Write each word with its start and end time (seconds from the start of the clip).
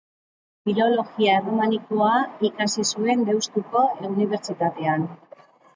Filologia 0.69 1.35
Erromanikoa 1.41 2.15
ikasi 2.51 2.89
zuen 2.95 3.25
Deustuko 3.29 3.87
Unibertsitatean. 4.15 5.09